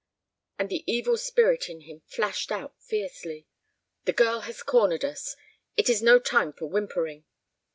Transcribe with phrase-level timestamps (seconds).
[0.57, 3.45] And the evil spirit in him flashed out fiercely.
[4.05, 5.35] "The girl has cornered us.
[5.77, 7.25] It is no time for whimpering."